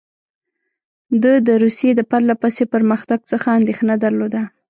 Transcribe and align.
ده 1.21 1.33
د 1.47 1.49
روسیې 1.63 1.91
د 1.95 2.01
پرله 2.09 2.35
پسې 2.41 2.63
پرمختګ 2.73 3.19
څخه 3.31 3.47
اندېښنه 3.57 3.95
درلوده. 4.05 4.41